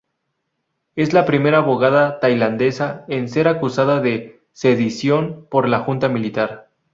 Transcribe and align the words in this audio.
Es 0.95 1.13
la 1.13 1.27
primera 1.27 1.59
abogada 1.59 2.19
tailandesa 2.19 3.05
en 3.07 3.29
ser 3.29 3.47
acusada 3.47 3.99
de 3.99 4.41
sedición 4.51 5.45
por 5.47 5.69
la 5.69 5.81
junta 5.81 6.09
militar. 6.09 6.71